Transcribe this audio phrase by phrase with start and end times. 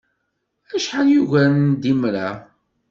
[0.75, 2.27] Acḥal yugaren d imra!